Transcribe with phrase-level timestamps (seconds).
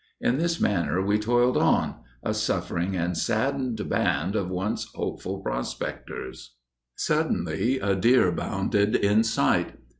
[0.19, 6.55] In this manner we toiled on, a suffering and saddened band of once hopeful prospectors.
[6.95, 9.73] Suddenly a deer bounded in sight.